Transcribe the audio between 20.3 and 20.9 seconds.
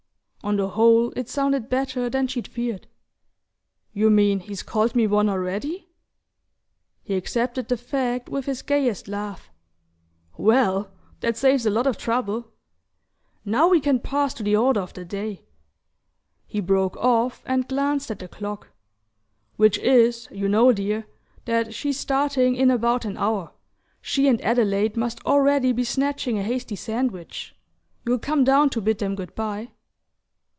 you know,